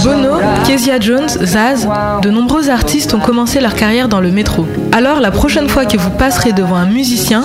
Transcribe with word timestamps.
Bono, 0.00 0.38
Kezia 0.66 0.98
Jones, 0.98 1.28
Zaz, 1.28 1.88
de 2.22 2.30
nombreux 2.30 2.70
artistes 2.70 3.14
ont 3.14 3.20
commencé 3.20 3.60
leur 3.60 3.74
carrière 3.74 4.08
dans 4.08 4.20
le 4.20 4.30
métro. 4.30 4.66
Alors 4.92 5.20
la 5.20 5.30
prochaine 5.30 5.68
fois 5.68 5.84
que 5.84 5.96
vous 5.96 6.10
passerez 6.10 6.52
devant 6.52 6.76
un 6.76 6.86
musicien, 6.86 7.44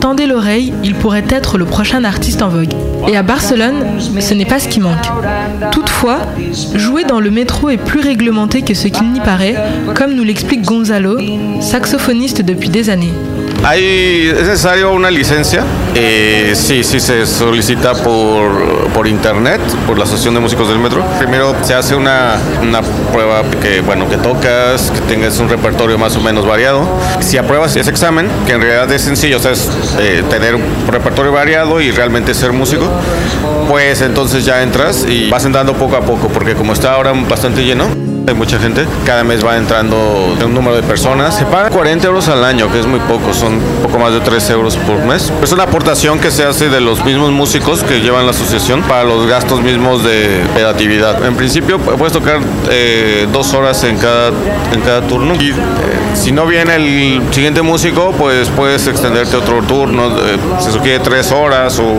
tendez 0.00 0.26
l'oreille, 0.26 0.72
il 0.84 0.94
pourrait 0.94 1.24
être 1.28 1.58
le 1.58 1.64
prochain 1.64 2.04
artiste 2.04 2.42
en 2.42 2.48
vogue. 2.48 2.72
Et 3.08 3.16
à 3.16 3.22
Barcelone, 3.22 3.84
ce 4.20 4.34
n'est 4.34 4.44
pas 4.44 4.58
ce 4.58 4.68
qui 4.68 4.80
manque. 4.80 5.08
Toutefois, 5.72 6.18
jouer 6.74 7.04
dans 7.04 7.20
le 7.20 7.30
métro 7.30 7.68
est 7.68 7.76
plus 7.76 8.00
réglementé 8.00 8.62
que 8.62 8.74
ce 8.74 8.88
qu'il 8.88 9.10
n'y 9.10 9.20
paraît, 9.20 9.56
comme 9.94 10.14
nous 10.14 10.24
l'explique 10.24 10.62
Gonzalo, 10.62 11.18
saxophoniste 11.60 12.42
depuis 12.42 12.68
des 12.68 12.90
années. 12.90 13.12
Hay, 13.64 14.28
es 14.28 14.46
necesario 14.46 14.92
una 14.92 15.10
licencia. 15.10 15.64
Eh, 15.94 16.52
sí, 16.54 16.84
sí 16.84 17.00
se 17.00 17.26
solicita 17.26 17.92
por, 17.92 18.88
por 18.94 19.06
internet, 19.08 19.60
por 19.86 19.98
la 19.98 20.04
Asociación 20.04 20.34
de 20.34 20.40
Músicos 20.40 20.68
del 20.68 20.78
Metro. 20.78 21.04
Primero 21.18 21.54
se 21.62 21.74
hace 21.74 21.94
una, 21.94 22.36
una 22.62 22.82
prueba 23.12 23.42
que, 23.60 23.80
bueno, 23.80 24.08
que 24.08 24.16
tocas, 24.16 24.90
que 24.90 25.00
tengas 25.02 25.38
un 25.38 25.48
repertorio 25.48 25.98
más 25.98 26.16
o 26.16 26.20
menos 26.20 26.46
variado. 26.46 26.86
Si 27.20 27.36
apruebas 27.36 27.74
ese 27.76 27.90
examen, 27.90 28.28
que 28.46 28.52
en 28.52 28.60
realidad 28.62 28.90
es 28.92 29.02
sencillo, 29.02 29.38
o 29.38 29.40
sea, 29.40 29.52
es 29.52 29.68
eh, 29.98 30.22
tener 30.30 30.54
un 30.54 30.62
repertorio 30.88 31.32
variado 31.32 31.80
y 31.80 31.90
realmente 31.90 32.34
ser 32.34 32.52
músico, 32.52 32.88
pues 33.68 34.00
entonces 34.02 34.44
ya 34.44 34.62
entras 34.62 35.04
y 35.06 35.28
vas 35.30 35.44
entrando 35.44 35.74
poco 35.74 35.96
a 35.96 36.00
poco, 36.00 36.28
porque 36.28 36.54
como 36.54 36.72
está 36.72 36.92
ahora 36.92 37.12
bastante 37.28 37.64
lleno, 37.64 37.88
hay 38.28 38.34
mucha 38.34 38.58
gente. 38.58 38.86
Cada 39.04 39.24
mes 39.24 39.44
va 39.44 39.56
entrando 39.56 40.36
un 40.44 40.54
número 40.54 40.76
de 40.76 40.82
personas. 40.82 41.36
Se 41.36 41.44
paga 41.46 41.70
40 41.70 42.06
euros 42.06 42.28
al 42.28 42.44
año, 42.44 42.70
que 42.70 42.80
es 42.80 42.86
muy 42.86 43.00
poco, 43.00 43.32
son 43.32 43.60
poco 43.82 43.98
más 43.98 44.12
de 44.12 44.20
3 44.20 44.50
euros 44.50 44.76
por 44.76 44.98
mes. 45.04 45.32
Es 45.42 45.52
una 45.52 45.64
aportación 45.64 46.18
que 46.18 46.30
se 46.30 46.44
hace 46.44 46.68
de 46.68 46.80
los 46.80 47.04
mismos 47.04 47.32
músicos 47.32 47.82
que 47.82 48.00
llevan 48.00 48.26
la 48.26 48.30
asociación 48.30 48.82
para 48.82 49.04
los 49.04 49.26
gastos 49.26 49.62
mismos 49.62 50.04
de 50.04 50.44
operatividad. 50.50 51.24
En 51.24 51.36
principio 51.36 51.78
puedes 51.78 52.12
tocar 52.12 52.40
eh, 52.70 53.26
dos 53.32 53.54
horas 53.54 53.82
en 53.84 53.96
cada, 53.98 54.28
en 54.72 54.80
cada 54.80 55.00
turno. 55.02 55.34
Y 55.34 55.50
eh, 55.50 55.54
si 56.14 56.32
no 56.32 56.46
viene 56.46 56.76
el 56.76 57.22
siguiente 57.30 57.62
músico, 57.62 58.12
pues 58.16 58.48
puedes 58.50 58.86
extenderte 58.86 59.36
otro 59.36 59.62
turno. 59.62 60.08
Eh, 60.08 60.36
se 60.60 60.72
sugiere 60.72 61.00
tres 61.00 61.32
horas 61.32 61.78
o 61.78 61.94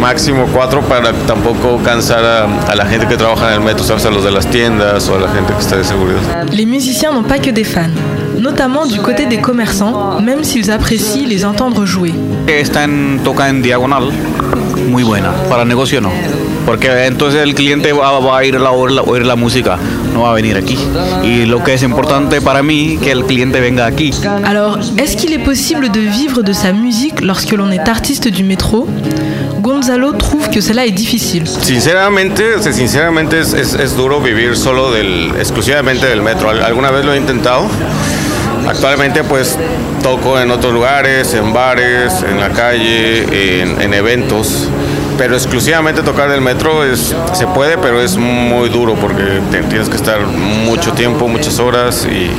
máximo 0.00 0.46
cuatro 0.52 0.80
para 0.82 1.12
tampoco 1.26 1.80
cansar 1.84 2.24
a, 2.24 2.44
a 2.70 2.74
la 2.74 2.86
gente 2.86 3.06
que 3.08 3.16
trabaja 3.16 3.48
en 3.48 3.54
el 3.54 3.60
metro, 3.60 3.84
¿sabes? 3.84 4.06
a 4.06 4.10
los 4.10 4.24
de 4.24 4.30
las 4.30 4.46
tiendas 4.46 5.08
o 5.08 5.16
a 5.16 5.18
la 5.18 5.28
gente 5.28 5.47
Les 6.52 6.66
musiciens 6.66 7.12
n'ont 7.12 7.22
pas 7.22 7.38
que 7.38 7.50
des 7.50 7.64
fans, 7.64 7.90
notamment 8.38 8.86
du 8.86 9.00
côté 9.00 9.26
des 9.26 9.38
commerçants, 9.38 10.20
même 10.20 10.44
s'ils 10.44 10.70
apprécient 10.70 11.26
les 11.26 11.44
entendre 11.44 11.84
jouer. 11.84 12.12
Está 12.46 12.84
en, 12.84 13.18
toca 13.24 13.48
en 13.48 13.60
diagonal, 13.60 14.04
muy 14.88 15.02
buena. 15.02 15.32
Para 15.48 15.62
el 15.62 15.68
negocio 15.68 16.00
no? 16.00 16.10
Porque 16.68 17.06
entonces 17.06 17.40
el 17.42 17.54
cliente 17.54 17.94
va, 17.94 18.20
va 18.20 18.38
a 18.40 18.44
ir 18.44 18.54
a 18.56 18.70
oír 18.70 18.90
la, 18.92 19.00
oír 19.02 19.24
la 19.24 19.36
música, 19.36 19.78
no 20.12 20.20
va 20.24 20.32
a 20.32 20.34
venir 20.34 20.54
aquí. 20.58 20.78
Y 21.24 21.46
lo 21.46 21.64
que 21.64 21.72
es 21.72 21.82
importante 21.82 22.42
para 22.42 22.62
mí, 22.62 22.98
que 23.02 23.10
el 23.10 23.24
cliente 23.24 23.58
venga 23.58 23.86
aquí. 23.86 24.12
Alors, 24.44 24.78
est-ce 24.98 25.16
qu'il 25.16 25.32
est 25.32 25.42
possible 25.44 25.88
de 25.90 26.00
vivre 26.00 26.42
de 26.42 26.52
sa 26.52 26.72
musique 26.72 27.22
lorsque 27.22 27.52
l'on 27.52 27.70
est 27.72 27.88
artiste 27.88 28.28
du 28.28 28.44
métro 28.44 28.86
Gonzalo 29.62 30.12
trouve 30.12 30.50
que 30.50 30.60
cela 30.60 30.84
est 30.84 30.92
difficile. 30.94 31.46
Sinceramente, 31.46 32.54
o 32.56 32.62
sea, 32.62 32.72
sinceramente 32.72 33.40
es, 33.40 33.54
es- 33.54 33.74
es 33.74 33.96
duro 33.96 34.20
vivir 34.20 34.54
solo 34.56 34.92
del, 34.92 35.32
exclusivamente 35.38 36.06
del 36.06 36.20
metro. 36.20 36.50
Al- 36.50 36.62
Alguna 36.62 36.90
vez 36.90 37.02
lo 37.06 37.14
he 37.14 37.16
intentado. 37.16 37.66
Actualmente 38.68 39.24
pues 39.24 39.56
toco 40.02 40.38
en 40.38 40.50
otros 40.50 40.72
lugares, 40.74 41.32
en 41.34 41.52
bares, 41.54 42.12
en 42.30 42.38
la 42.38 42.50
calle, 42.50 43.62
en, 43.62 43.80
en 43.80 43.94
eventos. 43.94 44.68
Pero 45.18 45.34
exclusivamente 45.34 46.02
tocar 46.02 46.30
el 46.30 46.40
metro 46.40 46.84
es, 46.84 47.14
se 47.32 47.46
puede, 47.48 47.76
pero 47.76 48.00
es 48.00 48.16
muy 48.16 48.68
duro 48.68 48.94
porque 48.94 49.24
te- 49.50 49.62
tienes 49.64 49.88
que 49.88 49.96
estar 49.96 50.20
mucho 50.26 50.92
tiempo, 50.92 51.26
muchas 51.26 51.58
horas 51.58 52.06
y 52.08 52.30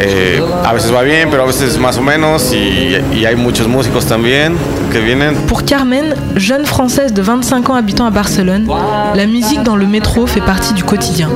eh, 0.00 0.42
a 0.64 0.72
veces 0.72 0.92
va 0.92 1.02
bien, 1.02 1.28
pero 1.30 1.44
a 1.44 1.46
veces 1.46 1.78
más 1.78 1.98
o 1.98 2.02
menos 2.02 2.52
y, 2.52 2.96
y 3.14 3.24
hay 3.26 3.36
muchos 3.36 3.68
músicos 3.68 4.06
también 4.06 4.56
que 4.90 4.98
vienen. 5.00 5.36
Pour 5.46 5.64
Carmen, 5.64 6.14
jeune 6.34 6.66
française 6.66 7.12
de 7.12 7.22
25 7.22 7.70
ans 7.70 7.74
habitant 7.76 8.06
à 8.06 8.10
Barcelone, 8.10 8.66
la 9.14 9.26
musique 9.26 9.62
dans 9.62 9.76
le 9.76 9.86
métro 9.86 10.26
fait 10.26 10.40
partie 10.40 10.74
du 10.74 10.82
quotidien. 10.82 11.28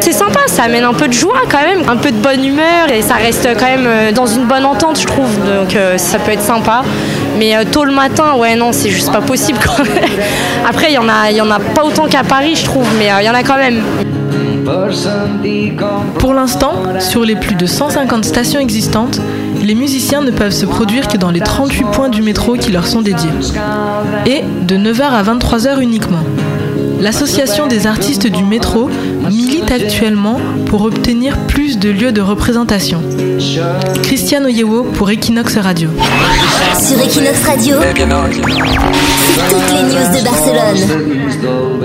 C'est 0.00 0.12
sympa, 0.12 0.40
ça 0.46 0.62
amène 0.64 0.84
un 0.84 0.94
peu 0.94 1.08
de 1.08 1.12
joie 1.12 1.42
quand 1.50 1.60
même, 1.60 1.86
un 1.88 1.96
peu 1.96 2.10
de 2.10 2.16
bonne 2.16 2.44
humeur 2.44 2.90
et 2.90 3.02
ça 3.02 3.14
reste 3.16 3.46
quand 3.58 3.66
même 3.66 3.84
euh, 3.86 4.12
dans 4.12 4.26
une 4.26 4.44
bonne 4.46 4.64
entente, 4.64 4.98
je 4.98 5.06
trouve. 5.06 5.28
Donc 5.44 5.74
euh, 5.76 5.98
ça 5.98 6.18
peut 6.18 6.32
être 6.32 6.42
sympa. 6.42 6.82
Mais 7.38 7.54
euh, 7.56 7.64
tôt 7.70 7.84
le 7.84 7.92
matin, 7.92 8.34
ouais, 8.36 8.56
non, 8.56 8.72
c'est 8.72 8.90
juste 8.90 9.12
pas 9.12 9.20
possible. 9.20 9.58
quoi. 9.62 9.84
Après, 10.68 10.90
il 10.90 10.94
y 10.94 10.98
en 10.98 11.08
a, 11.08 11.30
y 11.30 11.40
en 11.40 11.50
a 11.50 11.58
pas 11.58 11.84
autant 11.84 12.06
qu'à 12.06 12.22
Paris, 12.22 12.56
je 12.56 12.64
trouve, 12.64 12.86
mais 12.98 13.10
euh, 13.10 13.20
il 13.20 13.26
y 13.26 13.30
en 13.30 13.34
a 13.34 13.42
quand 13.42 13.56
même. 13.56 13.82
Pour 16.18 16.34
l'instant, 16.34 16.82
sur 17.00 17.24
les 17.24 17.36
plus 17.36 17.54
de 17.54 17.66
150 17.66 18.24
stations 18.24 18.60
existantes, 18.60 19.20
les 19.62 19.74
musiciens 19.74 20.20
ne 20.20 20.30
peuvent 20.30 20.52
se 20.52 20.66
produire 20.66 21.08
que 21.08 21.16
dans 21.16 21.30
les 21.30 21.40
38 21.40 21.84
points 21.92 22.08
du 22.08 22.22
métro 22.22 22.54
qui 22.54 22.70
leur 22.70 22.86
sont 22.86 23.00
dédiés. 23.00 23.30
Et 24.26 24.42
de 24.62 24.76
9h 24.76 25.02
à 25.02 25.22
23h 25.22 25.80
uniquement. 25.80 26.20
L'association 27.00 27.66
des 27.66 27.86
artistes 27.86 28.26
du 28.26 28.42
métro 28.42 28.90
milite 29.28 29.70
actuellement 29.70 30.40
pour 30.66 30.82
obtenir 30.82 31.36
plus 31.46 31.78
de 31.78 31.90
lieux 31.90 32.12
de 32.12 32.20
représentation. 32.20 33.00
Christiane 34.02 34.46
Oyewo 34.46 34.82
pour 34.82 35.10
Equinox 35.10 35.56
Radio. 35.58 35.90
Sur 36.80 37.00
Equinox 37.00 37.44
Radio, 37.46 37.76
c'est 37.80 39.48
toutes 39.48 39.72
les 39.72 39.82
news 39.82 40.18
de 40.18 40.24
Barcelone. 40.24 41.77